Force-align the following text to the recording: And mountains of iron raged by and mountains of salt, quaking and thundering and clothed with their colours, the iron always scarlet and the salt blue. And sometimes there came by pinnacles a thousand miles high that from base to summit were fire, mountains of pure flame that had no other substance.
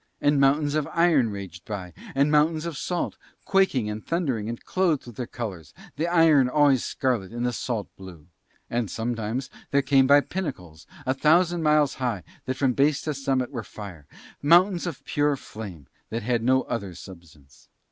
And 0.19 0.39
mountains 0.39 0.73
of 0.73 0.87
iron 0.91 1.29
raged 1.29 1.63
by 1.63 1.93
and 2.15 2.31
mountains 2.31 2.65
of 2.65 2.75
salt, 2.75 3.17
quaking 3.45 3.87
and 3.87 4.03
thundering 4.03 4.49
and 4.49 4.59
clothed 4.65 5.05
with 5.05 5.15
their 5.15 5.27
colours, 5.27 5.75
the 5.95 6.07
iron 6.07 6.49
always 6.49 6.83
scarlet 6.83 7.31
and 7.31 7.45
the 7.45 7.53
salt 7.53 7.87
blue. 7.97 8.25
And 8.67 8.89
sometimes 8.89 9.51
there 9.69 9.83
came 9.83 10.07
by 10.07 10.21
pinnacles 10.21 10.87
a 11.05 11.13
thousand 11.13 11.61
miles 11.61 11.93
high 12.01 12.23
that 12.45 12.57
from 12.57 12.73
base 12.73 13.03
to 13.03 13.13
summit 13.13 13.51
were 13.51 13.61
fire, 13.61 14.07
mountains 14.41 14.87
of 14.87 15.05
pure 15.05 15.35
flame 15.37 15.85
that 16.09 16.23
had 16.23 16.41
no 16.41 16.63
other 16.63 16.95
substance. 16.95 17.69